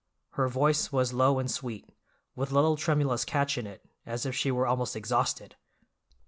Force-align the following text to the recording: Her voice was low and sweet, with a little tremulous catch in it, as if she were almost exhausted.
Her 0.31 0.47
voice 0.47 0.91
was 0.91 1.13
low 1.13 1.37
and 1.37 1.51
sweet, 1.51 1.87
with 2.35 2.51
a 2.51 2.55
little 2.55 2.75
tremulous 2.75 3.23
catch 3.23 3.55
in 3.55 3.67
it, 3.67 3.85
as 4.03 4.25
if 4.25 4.33
she 4.35 4.49
were 4.49 4.65
almost 4.65 4.95
exhausted. 4.95 5.55